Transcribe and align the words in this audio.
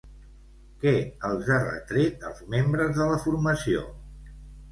Què 0.83 0.93
els 1.29 1.51
ha 1.57 1.59
retret 1.65 2.25
als 2.29 2.41
membres 2.55 2.97
de 2.97 3.09
la 3.13 3.19
formació? 3.27 3.87